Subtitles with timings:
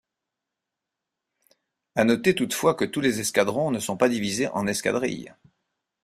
[1.93, 5.31] À noter toutefois, que tous les escadrons ne sont pas divisés en escadrilles.